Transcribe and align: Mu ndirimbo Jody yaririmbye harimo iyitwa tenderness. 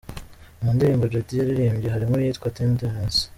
Mu 0.61 0.69
ndirimbo 0.75 1.03
Jody 1.11 1.33
yaririmbye 1.39 1.87
harimo 1.95 2.15
iyitwa 2.19 2.53
tenderness. 2.57 3.15